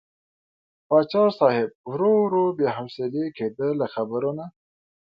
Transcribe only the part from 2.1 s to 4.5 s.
ورو بې حوصلې کېده له خبرو نه.